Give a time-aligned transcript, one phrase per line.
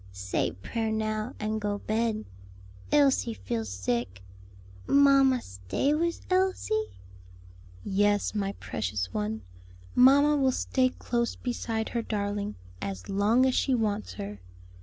[0.13, 2.25] "Say prayer now, and go bed.
[2.91, 4.23] Elsie feel sick.
[4.87, 6.97] Mamma, stay wis Elsie?"
[7.83, 9.43] "Yes, my precious one,
[9.93, 14.39] mamma will stay close beside her darling as long as she wants her.